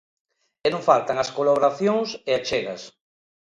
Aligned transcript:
E 0.65 0.67
non 0.73 0.85
faltan 0.89 1.17
as 1.23 1.33
colaboracións 1.37 2.09
e 2.29 2.31
achegas. 2.35 2.81